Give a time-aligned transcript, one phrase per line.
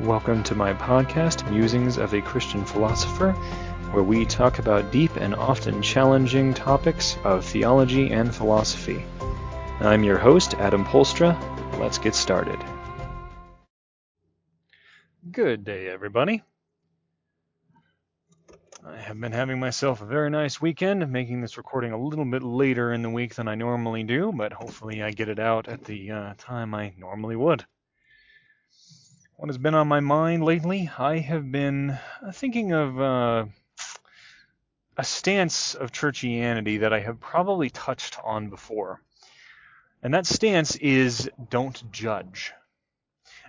[0.00, 3.32] Welcome to my podcast, Musings of a Christian Philosopher,
[3.90, 9.04] where we talk about deep and often challenging topics of theology and philosophy.
[9.80, 11.36] I'm your host, Adam Polstra.
[11.80, 12.60] Let's get started.
[15.32, 16.44] Good day, everybody.
[18.86, 22.44] I have been having myself a very nice weekend, making this recording a little bit
[22.44, 25.82] later in the week than I normally do, but hopefully I get it out at
[25.82, 27.66] the uh, time I normally would.
[29.38, 30.90] What has been on my mind lately?
[30.98, 31.96] I have been
[32.32, 33.46] thinking of uh,
[34.96, 39.00] a stance of churchianity that I have probably touched on before.
[40.02, 42.52] And that stance is don't judge.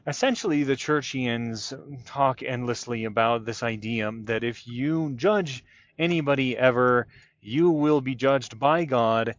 [0.05, 1.73] Essentially, the churchians
[2.05, 5.65] talk endlessly about this idea that if you judge
[5.97, 7.07] anybody ever,
[7.41, 9.35] you will be judged by God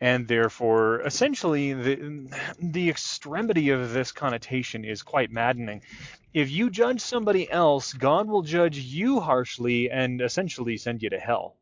[0.00, 5.82] and therefore essentially the the extremity of this connotation is quite maddening.
[6.32, 11.18] If you judge somebody else god will judge you harshly and essentially send you to
[11.18, 11.56] hell.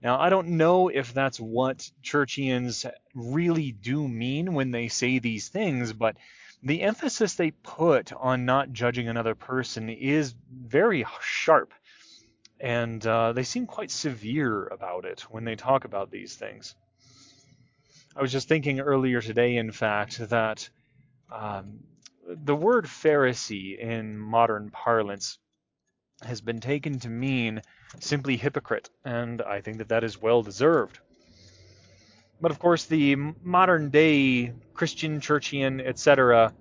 [0.00, 5.48] Now i don't know if that's what churchians really do mean when they say these
[5.48, 6.16] things but
[6.62, 11.74] the emphasis they put on not judging another person is very sharp.
[12.60, 16.76] And uh, they seem quite severe about it when they talk about these things
[18.14, 20.68] I was just thinking earlier today, in fact, that
[21.30, 21.80] um,
[22.28, 25.38] the word Pharisee in modern parlance
[26.22, 27.62] has been taken to mean
[28.00, 30.98] simply hypocrite, and I think that that is well deserved.
[32.40, 36.52] But of course, the modern day Christian, churchian, etc.,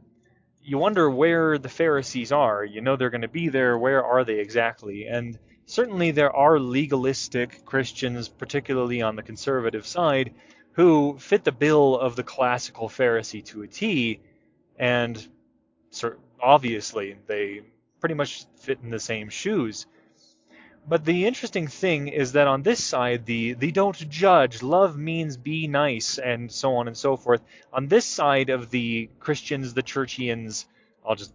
[0.64, 2.64] you wonder where the Pharisees are.
[2.64, 3.78] You know they're going to be there.
[3.78, 5.08] Where are they exactly?
[5.08, 10.34] And certainly there are legalistic Christians, particularly on the conservative side,
[10.74, 14.22] who fit the bill of the classical Pharisee to a T,
[14.78, 15.28] and
[16.42, 17.62] obviously they
[18.00, 19.86] pretty much fit in the same shoes.
[20.88, 25.38] But the interesting thing is that on this side, the, the don't judge, love means
[25.38, 27.42] be nice, and so on and so forth.
[27.72, 30.66] On this side of the Christians, the Churchians,
[31.06, 31.34] I'll just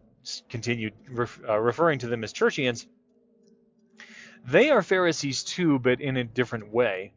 [0.48, 2.86] continue ref, uh, referring to them as Churchians,
[4.44, 7.12] they are Pharisees too, but in a different way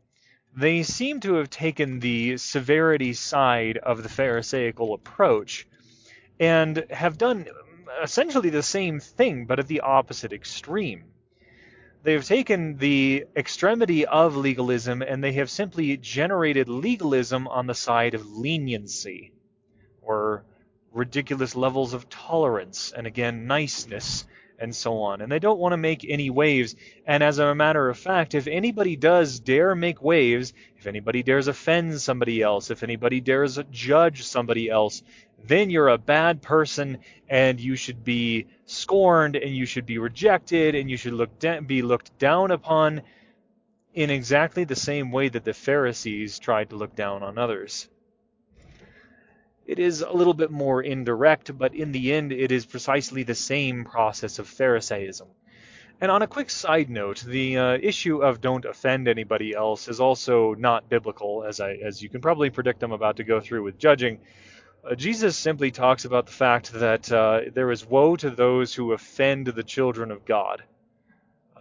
[0.55, 5.67] they seem to have taken the severity side of the Pharisaical approach
[6.39, 7.47] and have done
[8.01, 11.03] essentially the same thing, but at the opposite extreme.
[12.03, 17.73] They have taken the extremity of legalism and they have simply generated legalism on the
[17.73, 19.33] side of leniency
[20.01, 20.45] or
[20.91, 24.25] ridiculous levels of tolerance and again niceness
[24.59, 25.21] and so on.
[25.21, 26.75] And they don't want to make any waves.
[27.05, 31.47] And as a matter of fact, if anybody does dare make waves, if anybody dares
[31.47, 35.03] offend somebody else, if anybody dares judge somebody else,
[35.45, 36.99] then you're a bad person
[37.29, 41.61] and you should be scorned and you should be rejected and you should look da-
[41.61, 43.01] be looked down upon
[43.93, 47.89] in exactly the same way that the Pharisees tried to look down on others.
[49.69, 53.35] It is a little bit more indirect, but in the end, it is precisely the
[53.35, 55.27] same process of Pharisaism.
[56.01, 59.99] And on a quick side note, the uh, issue of don't offend anybody else is
[59.99, 63.61] also not biblical, as I, as you can probably predict I'm about to go through
[63.61, 64.21] with judging.
[64.83, 68.93] Uh, Jesus simply talks about the fact that uh, there is woe to those who
[68.93, 70.63] offend the children of God.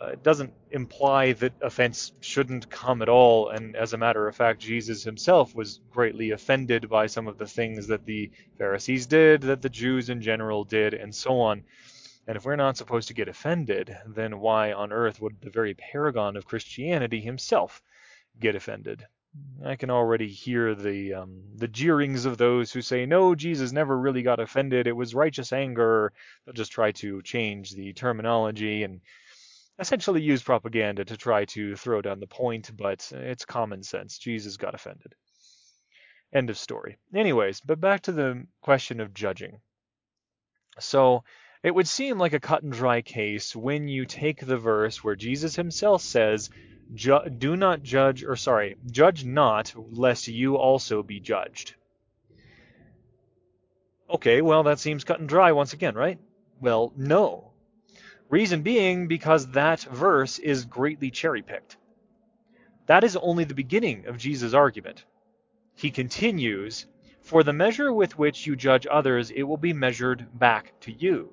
[0.00, 4.36] Uh, it doesn't imply that offense shouldn't come at all, and as a matter of
[4.36, 9.42] fact, Jesus himself was greatly offended by some of the things that the Pharisees did,
[9.42, 11.64] that the Jews in general did, and so on.
[12.28, 15.74] And if we're not supposed to get offended, then why on earth would the very
[15.74, 17.82] paragon of Christianity himself
[18.38, 19.04] get offended?
[19.64, 23.98] I can already hear the um, the jeerings of those who say, "No, Jesus never
[23.98, 24.86] really got offended.
[24.86, 26.12] It was righteous anger."
[26.44, 29.00] They'll just try to change the terminology and
[29.78, 34.18] essentially use propaganda to try to throw down the point, but it's common sense.
[34.18, 35.14] Jesus got offended.
[36.32, 36.98] End of story.
[37.14, 39.60] Anyways, but back to the question of judging.
[40.78, 41.24] So
[41.62, 45.16] it would seem like a cut and dry case when you take the verse where
[45.16, 46.50] Jesus himself says,
[46.94, 51.74] Do not judge, or sorry, judge not, lest you also be judged.
[54.10, 56.18] Okay, well, that seems cut and dry once again, right?
[56.60, 57.47] Well, no,
[58.30, 61.76] Reason being because that verse is greatly cherry picked.
[62.86, 65.04] That is only the beginning of Jesus' argument.
[65.74, 66.86] He continues,
[67.22, 71.32] For the measure with which you judge others, it will be measured back to you.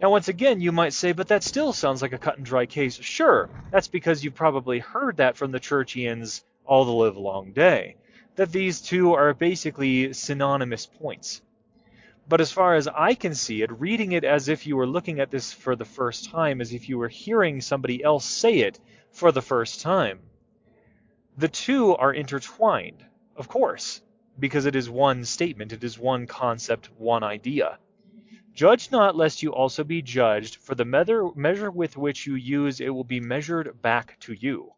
[0.00, 2.66] Now, once again, you might say, but that still sounds like a cut and dry
[2.66, 2.96] case.
[2.96, 7.96] Sure, that's because you've probably heard that from the churchians all the live long day,
[8.36, 11.42] that these two are basically synonymous points.
[12.32, 15.20] But as far as I can see it, reading it as if you were looking
[15.20, 18.80] at this for the first time, as if you were hearing somebody else say it
[19.10, 20.18] for the first time,
[21.36, 23.04] the two are intertwined,
[23.36, 24.00] of course,
[24.38, 27.78] because it is one statement, it is one concept, one idea.
[28.54, 32.88] Judge not, lest you also be judged, for the measure with which you use it
[32.88, 34.72] will be measured back to you.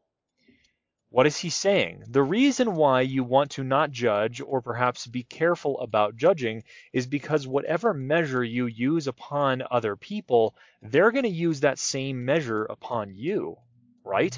[1.14, 2.02] What is he saying?
[2.08, 7.06] The reason why you want to not judge, or perhaps be careful about judging, is
[7.06, 12.64] because whatever measure you use upon other people, they're going to use that same measure
[12.64, 13.58] upon you,
[14.02, 14.37] right?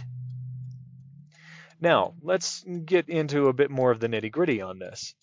[1.81, 5.15] Now, let's get into a bit more of the nitty gritty on this.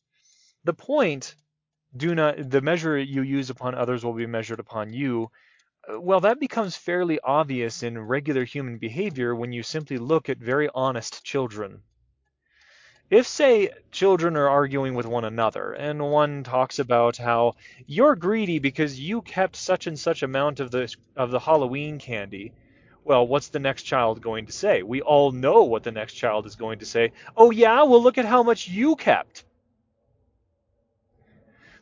[0.63, 1.35] The point
[1.95, 5.29] do not the measure you use upon others will be measured upon you.
[5.89, 10.69] Well, that becomes fairly obvious in regular human behavior when you simply look at very
[10.73, 11.83] honest children.
[13.09, 18.59] If, say, children are arguing with one another, and one talks about how you're greedy
[18.59, 22.53] because you kept such and such amount of the of the Halloween candy,
[23.03, 24.83] well, what's the next child going to say?
[24.83, 27.11] We all know what the next child is going to say.
[27.35, 29.43] Oh yeah, well look at how much you kept.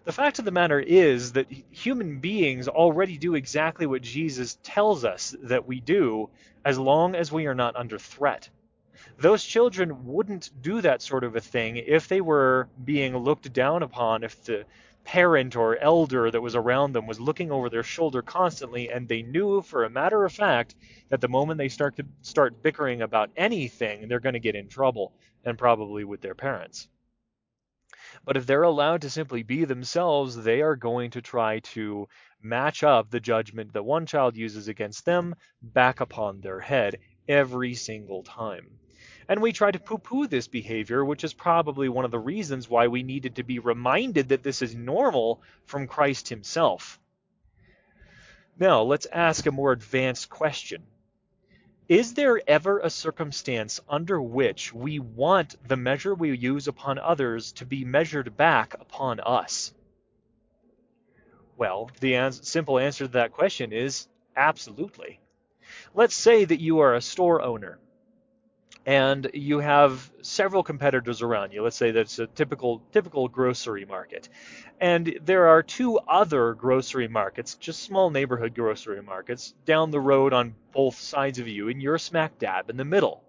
[0.03, 5.05] The fact of the matter is that human beings already do exactly what Jesus tells
[5.05, 6.29] us that we do
[6.65, 8.49] as long as we are not under threat.
[9.19, 13.83] Those children wouldn't do that sort of a thing if they were being looked down
[13.83, 14.65] upon, if the
[15.03, 19.21] parent or elder that was around them was looking over their shoulder constantly and they
[19.21, 20.73] knew for a matter of fact
[21.09, 24.67] that the moment they start to start bickering about anything, they're going to get in
[24.67, 25.13] trouble
[25.45, 26.87] and probably with their parents.
[28.23, 32.07] But if they're allowed to simply be themselves, they are going to try to
[32.41, 37.73] match up the judgment that one child uses against them back upon their head every
[37.73, 38.79] single time.
[39.27, 42.69] And we try to poo poo this behavior, which is probably one of the reasons
[42.69, 46.99] why we needed to be reminded that this is normal from Christ himself.
[48.59, 50.83] Now, let's ask a more advanced question.
[51.91, 57.51] Is there ever a circumstance under which we want the measure we use upon others
[57.51, 59.73] to be measured back upon us?
[61.57, 64.07] Well, the ans- simple answer to that question is
[64.37, 65.19] absolutely.
[65.93, 67.77] Let's say that you are a store owner
[68.85, 71.63] and you have several competitors around you.
[71.63, 74.29] Let's say that's a typical typical grocery market.
[74.79, 80.33] And there are two other grocery markets, just small neighborhood grocery markets, down the road
[80.33, 83.23] on both sides of you, and you're smack dab in the middle.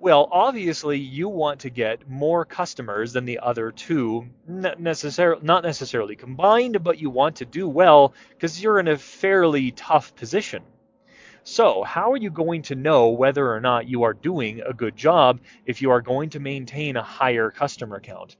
[0.00, 5.64] Well, obviously, you want to get more customers than the other two, not, necessar- not
[5.64, 10.62] necessarily combined, but you want to do well because you're in a fairly tough position.
[11.44, 14.96] So, how are you going to know whether or not you are doing a good
[14.96, 18.36] job if you are going to maintain a higher customer count?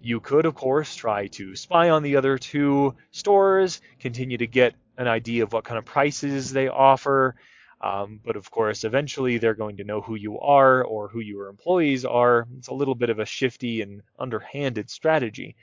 [0.00, 4.74] You could, of course, try to spy on the other two stores, continue to get
[4.96, 7.36] an idea of what kind of prices they offer.
[7.80, 11.48] Um, but of course, eventually they're going to know who you are or who your
[11.48, 12.46] employees are.
[12.58, 15.56] It's a little bit of a shifty and underhanded strategy.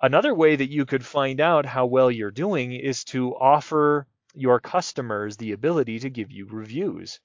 [0.00, 4.60] Another way that you could find out how well you're doing is to offer your
[4.60, 7.20] customers the ability to give you reviews,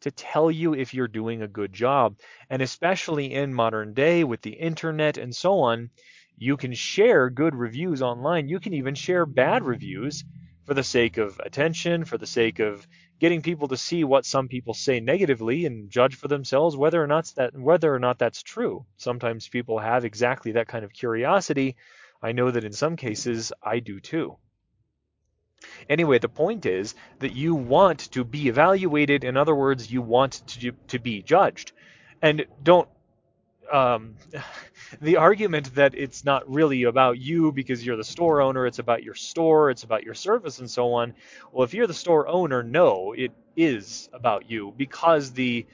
[0.00, 2.16] to tell you if you're doing a good job.
[2.50, 5.90] And especially in modern day with the internet and so on,
[6.36, 8.48] you can share good reviews online.
[8.48, 10.24] You can even share bad reviews
[10.64, 12.86] for the sake of attention, for the sake of
[13.18, 17.06] getting people to see what some people say negatively and judge for themselves whether or
[17.06, 18.86] not that whether or not that's true.
[18.96, 21.76] Sometimes people have exactly that kind of curiosity.
[22.22, 24.36] I know that in some cases I do too.
[25.88, 29.24] Anyway, the point is that you want to be evaluated.
[29.24, 31.72] In other words, you want to, to be judged.
[32.22, 32.88] And don't
[33.70, 34.14] um,
[35.00, 39.02] the argument that it's not really about you because you're the store owner, it's about
[39.02, 41.14] your store, it's about your service, and so on.
[41.52, 45.66] Well, if you're the store owner, no, it is about you because the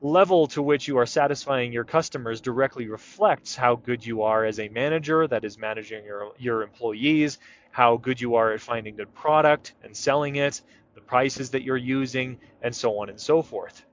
[0.00, 4.58] level to which you are satisfying your customers directly reflects how good you are as
[4.58, 7.38] a manager that is managing your, your employees,
[7.70, 10.62] how good you are at finding good product and selling it,
[10.94, 13.84] the prices that you're using, and so on and so forth.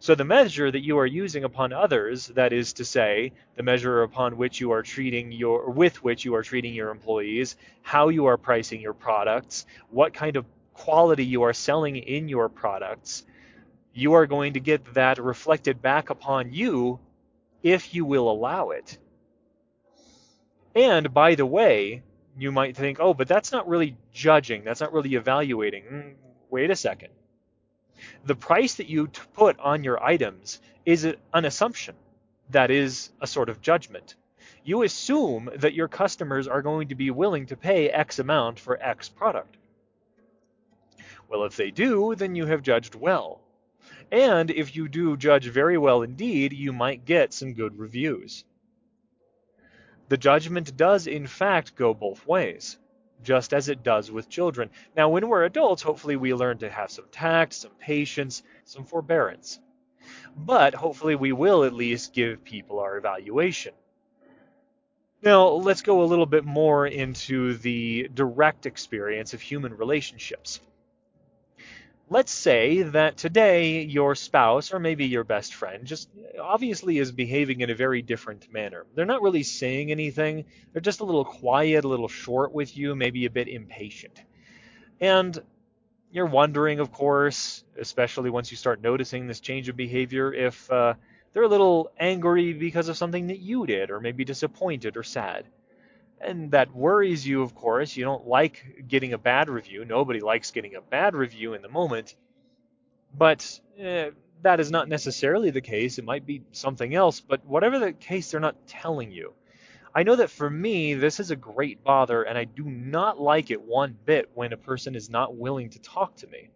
[0.00, 4.02] So the measure that you are using upon others, that is to say, the measure
[4.02, 8.26] upon which you are treating your with which you are treating your employees, how you
[8.26, 13.24] are pricing your products, what kind of quality you are selling in your products,
[13.98, 17.00] you are going to get that reflected back upon you
[17.64, 18.96] if you will allow it.
[20.74, 22.02] And by the way,
[22.38, 24.62] you might think, oh, but that's not really judging.
[24.62, 25.84] That's not really evaluating.
[25.84, 26.14] Mm,
[26.48, 27.08] wait a second.
[28.24, 31.96] The price that you put on your items is an assumption.
[32.50, 34.14] That is a sort of judgment.
[34.62, 38.80] You assume that your customers are going to be willing to pay X amount for
[38.80, 39.56] X product.
[41.28, 43.40] Well, if they do, then you have judged well.
[44.10, 48.44] And if you do judge very well indeed, you might get some good reviews.
[50.08, 52.78] The judgment does, in fact, go both ways,
[53.22, 54.70] just as it does with children.
[54.96, 59.60] Now, when we're adults, hopefully we learn to have some tact, some patience, some forbearance.
[60.34, 63.74] But hopefully we will at least give people our evaluation.
[65.20, 70.60] Now, let's go a little bit more into the direct experience of human relationships.
[72.10, 76.08] Let's say that today your spouse or maybe your best friend just
[76.40, 78.86] obviously is behaving in a very different manner.
[78.94, 80.46] They're not really saying anything.
[80.72, 84.22] They're just a little quiet, a little short with you, maybe a bit impatient.
[85.02, 85.38] And
[86.10, 90.94] you're wondering, of course, especially once you start noticing this change of behavior, if uh,
[91.34, 95.44] they're a little angry because of something that you did, or maybe disappointed or sad
[96.20, 97.96] and that worries you, of course.
[97.96, 99.84] You don't like getting a bad review.
[99.84, 102.14] Nobody likes getting a bad review in the moment.
[103.16, 104.10] But eh,
[104.42, 105.98] that is not necessarily the case.
[105.98, 107.20] It might be something else.
[107.20, 109.34] But whatever the case, they're not telling you.
[109.94, 113.50] I know that for me, this is a great bother, and I do not like
[113.50, 116.50] it one bit when a person is not willing to talk to me.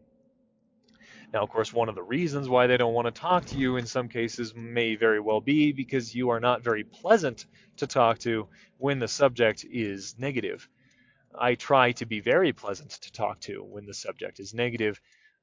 [1.33, 3.79] Now, of course, one of the reasons why they don't want to talk to you
[3.79, 7.47] in some cases may very well be because you are not very pleasant
[7.79, 10.69] to talk to when the subject is negative.
[11.35, 15.01] I try to be very pleasant to talk to when the subject is negative.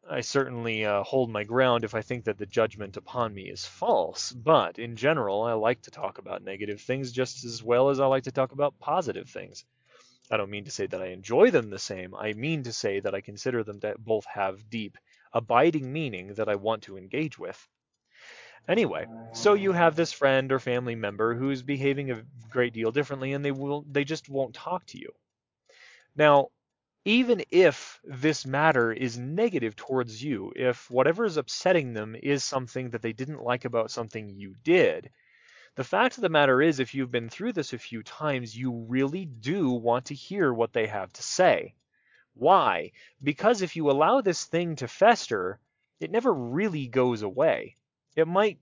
[0.08, 3.66] I certainly uh, hold my ground if I think that the judgment upon me is
[3.66, 8.00] false, but in general, I like to talk about negative things just as well as
[8.00, 9.66] I like to talk about positive things.
[10.30, 12.14] I don't mean to say that I enjoy them the same.
[12.14, 14.96] I mean to say that I consider them to both have deep
[15.34, 17.68] abiding meaning that I want to engage with.
[18.68, 19.96] Anyway, so you have ah.
[19.96, 24.04] this friend or family member who's behaving a great deal differently and they will they
[24.04, 25.12] just won't talk to you.
[26.16, 26.50] Now,
[27.06, 32.90] even if this matter is negative towards you, if whatever is upsetting them is something
[32.92, 35.10] that they didn't like about something you did,
[35.76, 38.86] the fact of the matter is if you've been through this a few times, you
[38.88, 41.74] really do want to hear what they have to say.
[42.40, 42.94] Why?
[43.22, 45.60] Because if you allow this thing to fester,
[46.00, 47.76] it never really goes away.
[48.16, 48.60] It might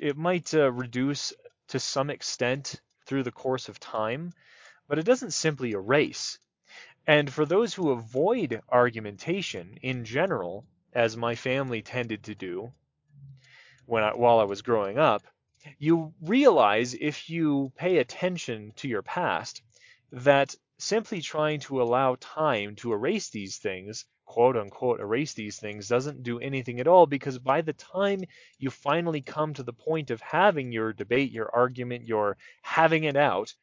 [0.00, 1.34] it might uh, reduce
[1.68, 4.32] to some extent through the course of time,
[4.88, 6.38] but it doesn't simply erase.
[7.06, 12.72] And for those who avoid argumentation in general, as my family tended to do
[13.84, 15.22] when I, while I was growing up,
[15.78, 19.60] you realize if you pay attention to your past
[20.12, 25.88] that simply trying to allow time to erase these things, quote unquote, erase these things,
[25.88, 28.22] doesn't do anything at all because by the time
[28.58, 33.16] you finally come to the point of having your debate, your argument, your having it
[33.16, 33.54] out,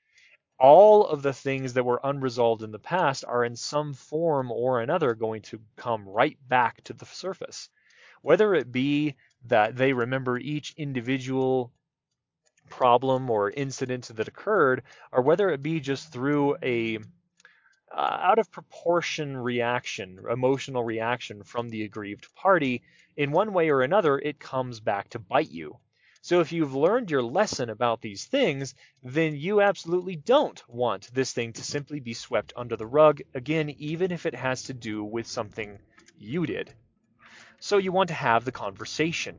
[0.59, 4.79] all of the things that were unresolved in the past are in some form or
[4.79, 7.69] another going to come right back to the surface.
[8.21, 9.15] Whether it be
[9.45, 11.73] that they remember each individual
[12.69, 16.97] problem or incident that occurred, or whether it be just through a
[17.95, 22.81] uh, out of proportion reaction, emotional reaction from the aggrieved party,
[23.15, 25.77] in one way or another, it comes back to bite you.
[26.21, 31.33] So if you've learned your lesson about these things, then you absolutely don't want this
[31.33, 35.03] thing to simply be swept under the rug, again, even if it has to do
[35.03, 35.77] with something
[36.17, 36.73] you did.
[37.59, 39.35] So you want to have the conversation,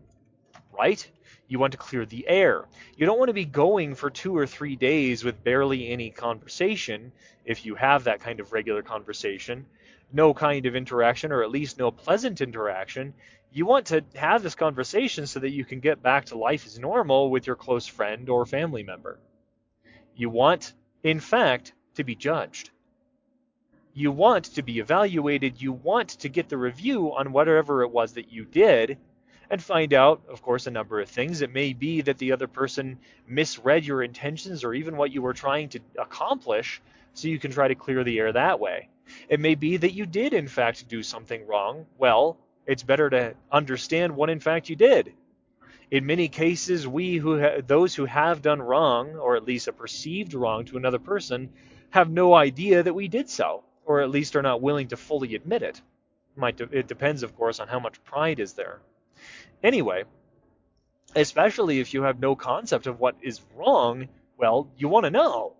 [0.70, 1.10] right?
[1.46, 2.64] You want to clear the air.
[2.96, 7.12] You don't want to be going for two or three days with barely any conversation,
[7.44, 9.66] if you have that kind of regular conversation,
[10.12, 13.12] no kind of interaction, or at least no pleasant interaction.
[13.52, 16.78] You want to have this conversation so that you can get back to life as
[16.78, 19.18] normal with your close friend or family member.
[20.16, 20.72] You want,
[21.02, 22.70] in fact, to be judged.
[23.92, 25.60] You want to be evaluated.
[25.60, 28.98] You want to get the review on whatever it was that you did
[29.50, 31.42] and find out, of course, a number of things.
[31.42, 32.98] It may be that the other person
[33.28, 36.80] misread your intentions or even what you were trying to accomplish,
[37.14, 38.88] so you can try to clear the air that way.
[39.28, 41.86] It may be that you did, in fact, do something wrong.
[41.98, 45.12] Well, it's better to understand what, in fact, you did.
[45.90, 49.72] In many cases, we who ha- those who have done wrong, or at least a
[49.72, 51.50] perceived wrong to another person,
[51.90, 55.34] have no idea that we did so, or at least are not willing to fully
[55.34, 55.80] admit it.
[56.56, 58.80] De- it depends, of course, on how much pride is there.
[59.64, 60.04] Anyway,
[61.16, 65.54] especially if you have no concept of what is wrong, well, you want to know.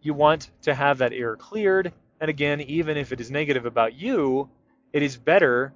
[0.00, 1.92] You want to have that air cleared.
[2.18, 4.48] And again, even if it is negative about you,
[4.92, 5.74] it is better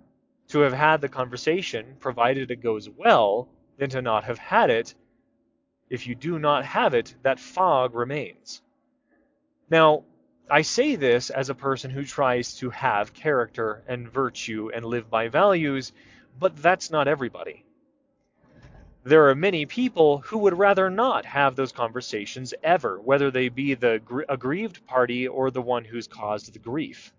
[0.48, 4.94] to have had the conversation, provided it goes well, than to not have had it
[5.90, 8.62] if you do not have it, that fog remains.
[9.68, 10.04] Now,
[10.48, 15.10] I say this as a person who tries to have character and virtue and live
[15.10, 15.92] by values,
[16.38, 17.64] but that's not everybody.
[19.02, 23.74] There are many people who would rather not have those conversations ever, whether they be
[23.74, 27.12] the aggrieved party or the one who's caused the grief.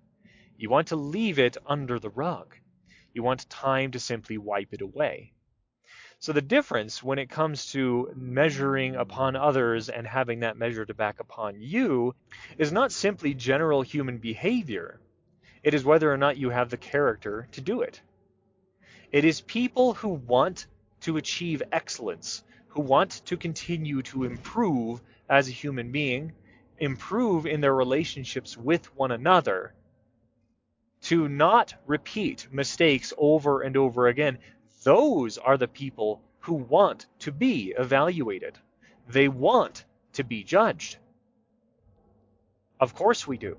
[0.58, 2.56] You want to leave it under the rug.
[3.14, 5.34] You want time to simply wipe it away.
[6.20, 11.20] So the difference when it comes to measuring upon others and having that measured back
[11.20, 12.14] upon you
[12.60, 15.02] is not simply general human behavior.
[15.64, 18.02] It is whether or not you have the character to do it.
[19.12, 20.68] It is people who want
[21.02, 26.34] to achieve excellence, who want to continue to improve as a human being,
[26.80, 29.74] improve in their relationships with one another,
[31.02, 34.38] to not repeat mistakes over and over again,
[34.84, 38.58] those are the people who want to be evaluated.
[39.08, 40.98] They want to be judged.
[42.80, 43.58] Of course we do.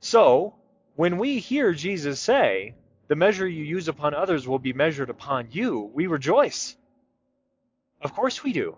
[0.00, 0.54] So,
[0.96, 2.74] when we hear Jesus say,
[3.08, 6.76] the measure you use upon others will be measured upon you, we rejoice.
[8.00, 8.76] Of course we do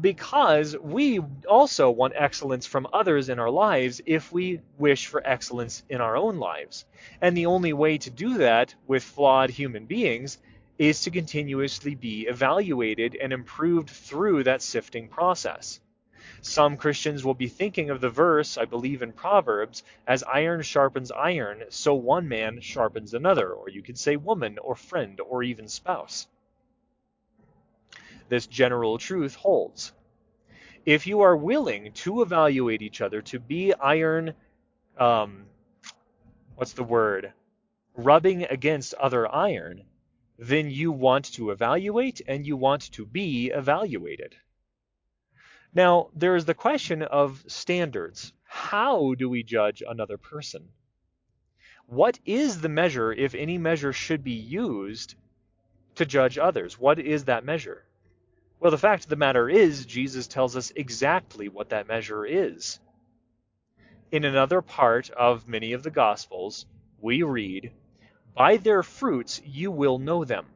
[0.00, 5.82] because we also want excellence from others in our lives if we wish for excellence
[5.88, 6.84] in our own lives.
[7.20, 10.38] And the only way to do that with flawed human beings
[10.78, 15.80] is to continuously be evaluated and improved through that sifting process.
[16.42, 21.10] Some Christians will be thinking of the verse, I believe in Proverbs, as iron sharpens
[21.10, 25.68] iron, so one man sharpens another, or you could say woman, or friend, or even
[25.68, 26.26] spouse
[28.32, 29.92] this general truth holds.
[30.86, 34.32] If you are willing to evaluate each other, to be iron,
[34.96, 35.44] um,
[36.56, 37.34] what's the word,
[37.94, 39.84] rubbing against other iron,
[40.38, 44.34] then you want to evaluate and you want to be evaluated.
[45.74, 48.32] Now, there is the question of standards.
[48.44, 50.68] How do we judge another person?
[51.86, 55.14] What is the measure, if any measure should be used,
[55.94, 56.78] to judge others?
[56.78, 57.84] What is that measure?
[58.60, 62.78] Well, the fact of the matter is, Jesus tells us exactly what that measure is.
[64.10, 66.66] In another part of many of the Gospels,
[67.00, 67.72] we read,
[68.36, 70.46] By their fruits you will know them.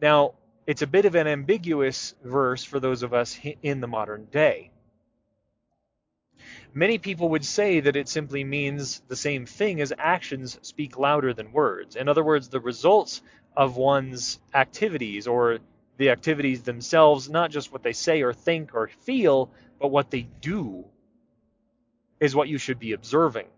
[0.00, 0.34] Now,
[0.70, 4.70] it's a bit of an ambiguous verse for those of us in the modern day.
[6.72, 11.34] Many people would say that it simply means the same thing as actions speak louder
[11.34, 11.96] than words.
[11.96, 13.20] In other words, the results
[13.56, 15.58] of one's activities or
[15.96, 20.28] the activities themselves, not just what they say or think or feel, but what they
[20.40, 20.84] do
[22.20, 23.48] is what you should be observing.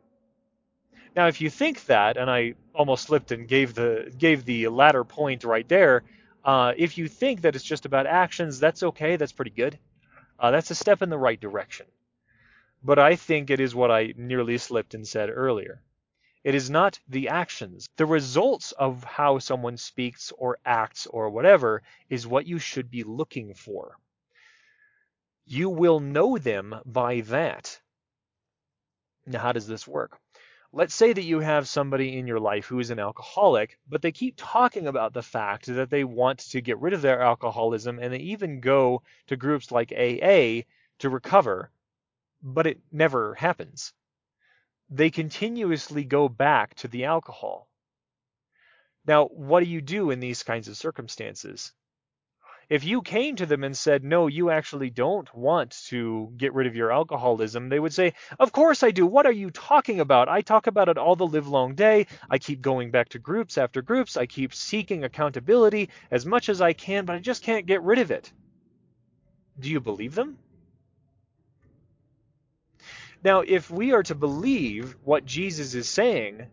[1.14, 5.04] Now, if you think that, and I almost slipped and gave the gave the latter
[5.04, 6.04] point right there,
[6.44, 9.16] uh, if you think that it's just about actions, that's okay.
[9.16, 9.78] That's pretty good.
[10.38, 11.86] Uh, that's a step in the right direction.
[12.82, 15.80] But I think it is what I nearly slipped and said earlier.
[16.42, 17.88] It is not the actions.
[17.96, 23.04] The results of how someone speaks or acts or whatever is what you should be
[23.04, 23.96] looking for.
[25.46, 27.80] You will know them by that.
[29.26, 30.18] Now, how does this work?
[30.72, 34.12] Let's say that you have somebody in your life who is an alcoholic, but they
[34.12, 38.12] keep talking about the fact that they want to get rid of their alcoholism and
[38.12, 40.62] they even go to groups like AA
[40.98, 41.70] to recover,
[42.42, 43.92] but it never happens
[44.92, 47.68] they continuously go back to the alcohol.
[49.06, 51.72] Now, what do you do in these kinds of circumstances?
[52.72, 56.66] If you came to them and said, no, you actually don't want to get rid
[56.66, 59.06] of your alcoholism, they would say, of course I do.
[59.06, 60.30] What are you talking about?
[60.30, 62.06] I talk about it all the live long day.
[62.30, 64.16] I keep going back to groups after groups.
[64.16, 67.98] I keep seeking accountability as much as I can, but I just can't get rid
[67.98, 68.32] of it.
[69.60, 70.38] Do you believe them?
[73.22, 76.46] Now, if we are to believe what Jesus is saying,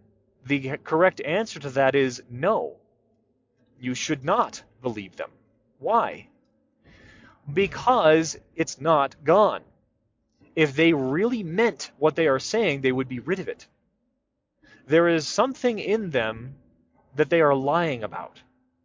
[0.46, 2.76] the correct answer to that is no.
[3.80, 5.30] You should not believe them.
[5.80, 6.28] Why?
[7.52, 9.62] Because it's not gone.
[10.56, 13.66] If they really meant what they are saying, they would be rid of it.
[14.88, 16.56] There is something in them
[17.16, 18.42] that they are lying about.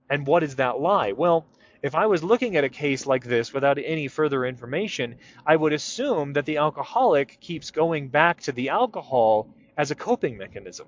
[0.09, 1.13] And what is that lie?
[1.13, 1.47] Well,
[1.83, 5.73] if I was looking at a case like this without any further information, I would
[5.73, 10.87] assume that the alcoholic keeps going back to the alcohol as a coping mechanism.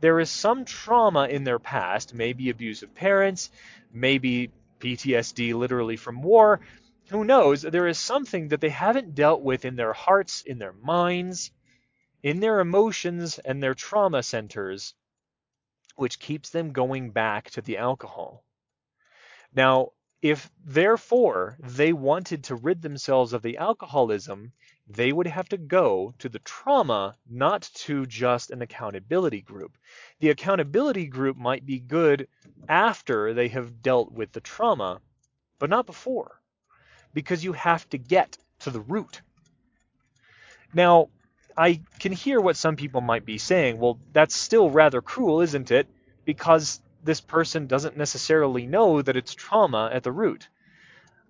[0.00, 3.50] There is some trauma in their past, maybe abusive parents,
[3.92, 4.50] maybe
[4.84, 6.60] PTSD literally from war.
[7.08, 7.62] Who knows?
[7.62, 11.50] There is something that they haven't dealt with in their hearts, in their minds,
[12.22, 14.94] in their emotions, and their trauma centers,
[15.96, 18.44] which keeps them going back to the alcohol.
[19.54, 19.92] Now,
[20.24, 24.52] If therefore they wanted to rid themselves of the alcoholism,
[24.86, 29.76] they would have to go to the trauma, not to just an accountability group.
[30.20, 32.28] The accountability group might be good
[32.68, 35.00] after they have dealt with the trauma,
[35.58, 36.40] but not before,
[37.14, 39.22] because you have to get to the root.
[40.74, 41.08] Now,
[41.56, 43.78] I can hear what some people might be saying.
[43.78, 45.86] Well, that's still rather cruel, isn't it?
[46.24, 50.48] Because this person doesn't necessarily know that it's trauma at the root.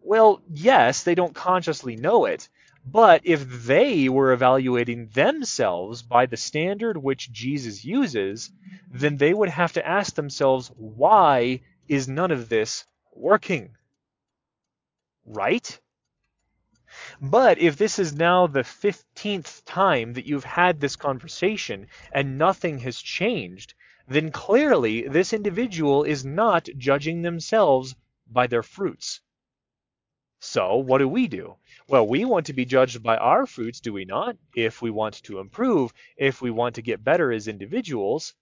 [0.02, 2.48] Well, yes, they don't consciously know it,
[2.86, 8.52] but if they were evaluating themselves by the standard which Jesus uses,
[8.90, 13.76] then they would have to ask themselves, why is none of this working?
[15.24, 15.80] Right?
[17.20, 22.78] But if this is now the 15th time that you've had this conversation and nothing
[22.80, 23.74] has changed,
[24.06, 27.96] then clearly this individual is not judging themselves
[28.30, 29.20] by their fruits.
[30.46, 31.56] So, what do we do?
[31.88, 34.36] Well, we want to be judged by our fruits, do we not?
[34.54, 38.34] If we want to improve, if we want to get better as individuals.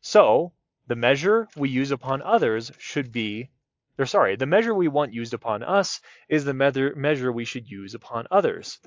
[0.00, 0.54] So,
[0.86, 3.50] the measure we use upon others should be,
[3.98, 7.94] or sorry, the measure we want used upon us is the measure we should use
[7.94, 8.78] upon others.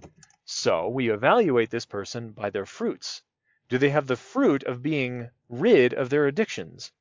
[0.44, 3.22] So, we evaluate this person by their fruits.
[3.70, 6.92] Do they have the fruit of being rid of their addictions?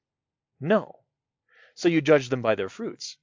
[0.61, 1.01] No.
[1.75, 3.17] So you judge them by their fruits.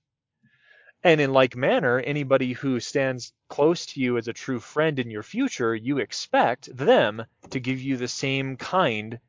[1.03, 5.09] And in like manner, anybody who stands close to you as a true friend in
[5.09, 9.19] your future, you expect them to give you the same kind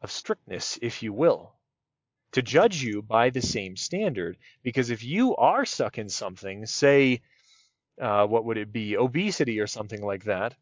[0.00, 1.52] of strictness, if you will,
[2.32, 4.38] to judge you by the same standard.
[4.62, 7.20] Because if you are stuck in something, say,
[8.00, 10.54] uh, what would it be, obesity or something like that,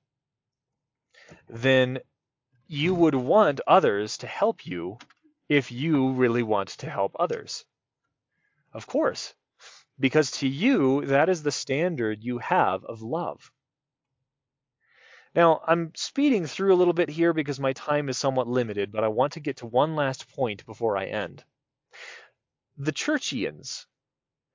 [1.48, 2.00] then
[2.66, 4.98] you would want others to help you
[5.48, 7.64] if you really want to help others.
[8.72, 9.34] Of course,
[10.00, 13.50] because to you, that is the standard you have of love.
[15.34, 19.04] Now, I'm speeding through a little bit here because my time is somewhat limited, but
[19.04, 21.44] I want to get to one last point before I end.
[22.76, 23.86] The Churchians,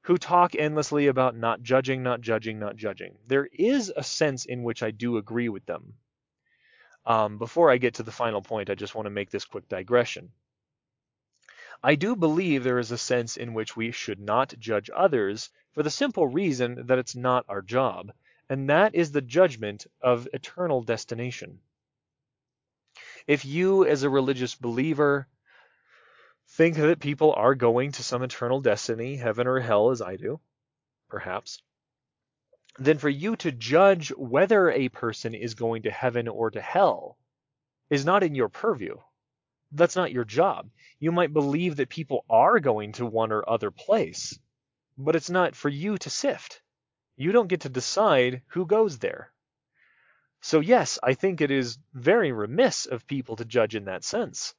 [0.01, 4.63] who talk endlessly about not judging, not judging, not judging, there is a sense in
[4.63, 5.93] which I do agree with them.
[7.05, 9.67] Um, before I get to the final point, I just want to make this quick
[9.67, 10.31] digression.
[11.85, 15.83] I do believe there is a sense in which we should not judge others for
[15.83, 18.13] the simple reason that it's not our job,
[18.47, 21.59] and that is the judgment of eternal destination.
[23.27, 25.27] If you, as a religious believer,
[26.47, 30.39] think that people are going to some eternal destiny, heaven or hell, as I do,
[31.09, 31.61] perhaps,
[32.79, 37.17] then for you to judge whether a person is going to heaven or to hell
[37.89, 38.95] is not in your purview.
[39.73, 40.69] That's not your job.
[40.99, 44.37] You might believe that people are going to one or other place,
[44.97, 46.61] but it's not for you to sift.
[47.17, 49.31] You don't get to decide who goes there.
[50.41, 54.53] So, yes, I think it is very remiss of people to judge in that sense.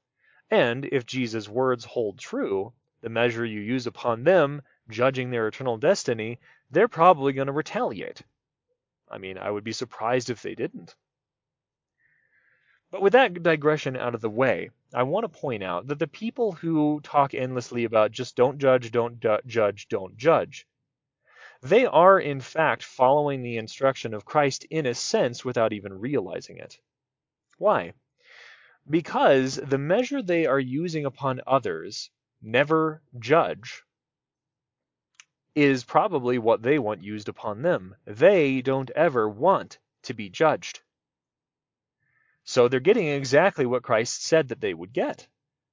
[0.51, 5.77] And if Jesus' words hold true, the measure you use upon them, judging their eternal
[5.77, 8.23] destiny, they're probably going to retaliate.
[9.11, 10.97] I mean, I would be surprised if they didn't.
[12.95, 16.07] But with that digression out of the way, I want to point out that the
[16.07, 20.69] people who talk endlessly about just don't judge, don't judge, don't judge,
[21.61, 26.59] they are in fact following the instruction of Christ in a sense without even realizing
[26.59, 26.79] it.
[27.59, 27.95] Why?
[28.89, 33.83] Because the measure they are using upon others, never judge,
[35.57, 37.97] is probably what they want used upon them.
[38.05, 40.79] They don't ever want to be judged.
[42.45, 45.27] So they're getting exactly what Christ said that they would get.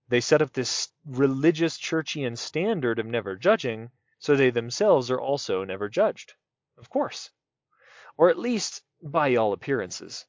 [0.07, 5.63] They set up this religious churchian standard of never judging, so they themselves are also
[5.63, 6.33] never judged.
[6.77, 7.29] Of course.
[8.17, 10.25] Or at least by all appearances.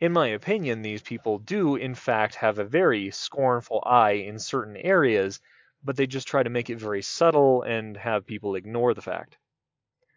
[0.00, 4.76] In my opinion, these people do in fact have a very scornful eye in certain
[4.76, 5.40] areas
[5.82, 9.38] but they just try to make it very subtle and have people ignore the fact.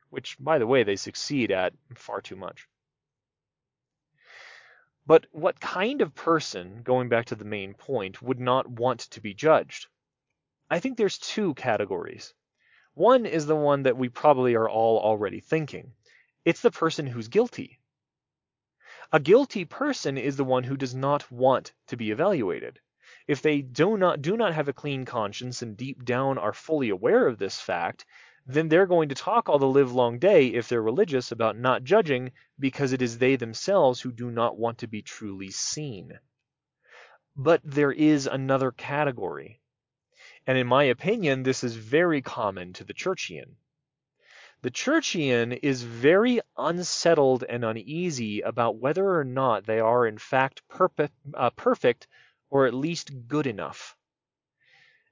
[0.10, 2.68] Which, by the way, they succeed at far too much.
[5.12, 9.20] But what kind of person, going back to the main point, would not want to
[9.20, 9.88] be judged?
[10.70, 12.34] I think there's two categories.
[12.94, 15.92] One is the one that we probably are all already thinking.
[16.46, 17.82] It's the person who's guilty.
[19.12, 22.80] A guilty person is the one who does not want to be evaluated.
[23.28, 26.88] If they do not do not have a clean conscience and deep down are fully
[26.88, 28.06] aware of this fact,
[28.46, 31.84] then they're going to talk all the live long day if they're religious about not
[31.84, 36.20] judging because it is they themselves who do not want to be truly seen.
[37.36, 39.62] But there is another category.
[40.48, 43.56] And in my opinion, this is very common to the churchian.
[44.64, 50.68] The churchian is very unsettled and uneasy about whether or not they are in fact
[50.68, 52.08] perfect, uh, perfect
[52.50, 53.96] or at least good enough.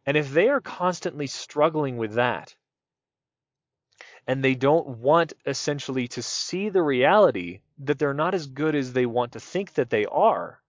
[0.05, 2.55] And if they are constantly struggling with that,
[4.29, 8.93] and they don't want essentially to see the reality that they're not as good as
[8.93, 10.61] they want to think that they are,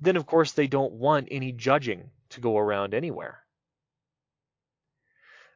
[0.00, 3.44] then of course they don't want any judging to go around anywhere.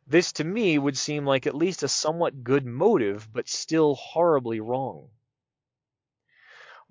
[0.07, 4.61] This to me would seem like at least a somewhat good motive, but still horribly
[4.61, 5.09] wrong.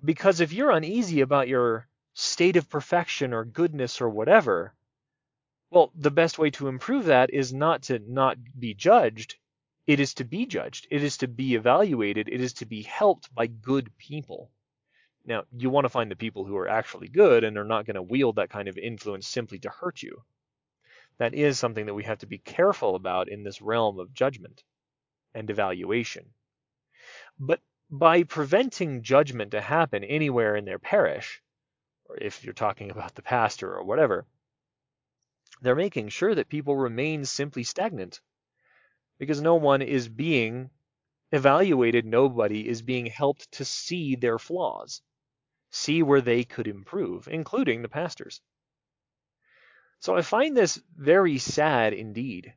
[0.04, 4.74] Because if you're uneasy about your state of perfection or goodness or whatever,
[5.70, 9.36] well, the best way to improve that is not to not be judged.
[9.88, 10.86] It is to be judged.
[10.90, 12.28] It is to be evaluated.
[12.28, 14.50] It is to be helped by good people.
[15.24, 17.94] Now, you want to find the people who are actually good and are not going
[17.94, 20.22] to wield that kind of influence simply to hurt you.
[21.16, 24.62] That is something that we have to be careful about in this realm of judgment
[25.32, 26.34] and evaluation.
[27.40, 31.42] But by preventing judgment to happen anywhere in their parish,
[32.04, 34.26] or if you're talking about the pastor or whatever,
[35.62, 38.20] they're making sure that people remain simply stagnant
[39.18, 40.70] because no one is being
[41.32, 45.02] evaluated, nobody is being helped to see their flaws,
[45.70, 48.40] see where they could improve, including the pastors.
[50.00, 52.54] So I find this very sad indeed.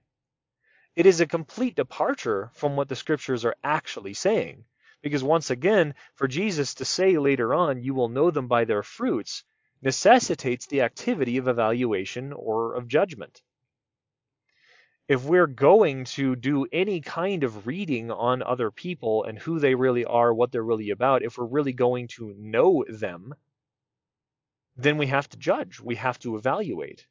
[0.96, 4.66] It is a complete departure from what the scriptures are actually saying.
[5.02, 8.84] Because once again, for Jesus to say later on, you will know them by their
[8.84, 9.44] fruits,
[9.82, 13.42] necessitates the activity of evaluation or of judgment.
[15.08, 19.76] If we're going to do any kind of reading on other people and who they
[19.76, 23.34] really are, what they're really about, if we're really going to know them,
[24.78, 27.06] then we have to judge, we have to evaluate.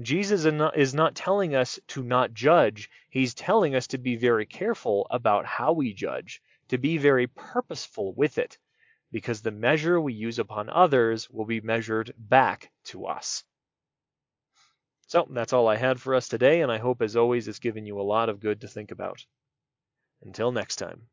[0.00, 2.90] Jesus is not telling us to not judge.
[3.10, 8.12] He's telling us to be very careful about how we judge, to be very purposeful
[8.14, 8.58] with it,
[9.10, 13.44] because the measure we use upon others will be measured back to us.
[15.08, 17.84] So that's all I had for us today, and I hope, as always, it's given
[17.84, 19.26] you a lot of good to think about.
[20.22, 21.08] Until next time.